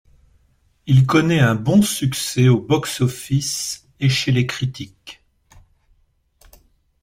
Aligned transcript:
Il 0.87 1.05
connaît 1.05 1.41
un 1.41 1.53
bon 1.53 1.83
succès 1.83 2.47
au 2.47 2.59
box-office 2.59 3.87
et 3.99 4.09
chez 4.09 4.31
les 4.31 4.47
critiques. 4.47 5.23